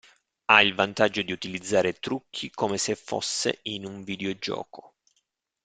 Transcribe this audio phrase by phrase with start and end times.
[0.45, 4.95] Ha il vantaggio di utilizzare trucchi come se fosse in un videogioco.